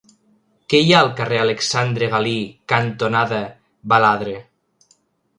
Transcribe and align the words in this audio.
Què 0.73 0.77
hi 0.85 0.93
ha 0.93 1.01
al 1.03 1.09
carrer 1.17 1.41
Alexandre 1.41 2.07
Galí 2.13 2.31
cantonada 2.73 3.41
Baladre? 3.93 4.33